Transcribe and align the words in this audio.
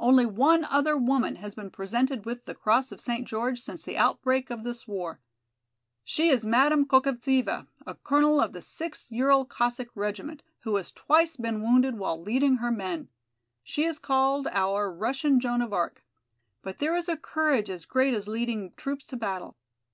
Only 0.00 0.24
one 0.24 0.64
other 0.64 0.96
woman 0.96 1.36
has 1.36 1.54
been 1.54 1.68
presented 1.68 2.24
with 2.24 2.46
the 2.46 2.54
Cross 2.54 2.90
of 2.90 3.02
St. 3.02 3.28
George 3.28 3.60
since 3.60 3.82
the 3.82 3.98
outbreak 3.98 4.48
of 4.48 4.64
this 4.64 4.88
war. 4.88 5.20
She 6.02 6.30
is 6.30 6.46
Madame 6.46 6.86
Kokavtseva, 6.86 7.66
a 7.86 7.94
colonel 7.96 8.40
of 8.40 8.54
the 8.54 8.62
Sixth 8.62 9.12
Ural 9.12 9.44
Cossack 9.44 9.88
Regiment, 9.94 10.42
who 10.60 10.76
has 10.76 10.90
twice 10.90 11.36
been 11.36 11.60
wounded 11.60 11.98
while 11.98 12.18
leading 12.18 12.56
her 12.56 12.70
men. 12.70 13.10
She 13.62 13.84
is 13.84 13.98
called 13.98 14.46
our 14.52 14.90
'Russian 14.90 15.38
Joan 15.38 15.60
of 15.60 15.74
Arc.' 15.74 16.02
But 16.62 16.78
there 16.78 16.96
is 16.96 17.10
a 17.10 17.18
courage 17.18 17.68
as 17.68 17.84
great 17.84 18.14
as 18.14 18.26
leading 18.26 18.72
troops 18.78 19.06
to 19.08 19.18
battle. 19.18 19.54